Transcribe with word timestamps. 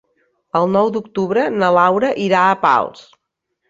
El 0.59 0.65
nou 0.77 0.89
d'octubre 0.95 1.45
na 1.59 1.71
Laura 1.79 2.13
irà 2.27 2.45
a 2.49 2.61
Pals. 2.69 3.09